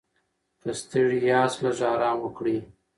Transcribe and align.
که 0.61 0.69
ستړي 0.79 1.19
یاست، 1.31 1.57
لږ 1.63 1.77
ارام 1.91 2.17
وکړئ. 2.21 2.57